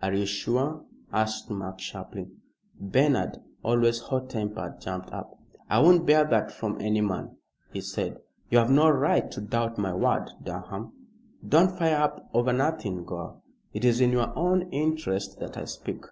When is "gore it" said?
13.04-13.84